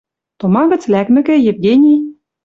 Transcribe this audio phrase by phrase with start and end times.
[0.39, 1.99] Тома гӹц лӓкмӹкӹ, Евгений